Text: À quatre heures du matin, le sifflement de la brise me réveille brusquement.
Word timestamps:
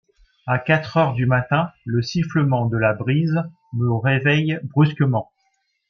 À 0.47 0.57
quatre 0.57 0.97
heures 0.97 1.13
du 1.13 1.27
matin, 1.27 1.69
le 1.85 2.01
sifflement 2.01 2.65
de 2.65 2.75
la 2.75 2.95
brise 2.95 3.37
me 3.73 3.93
réveille 3.93 4.57
brusquement. 4.63 5.29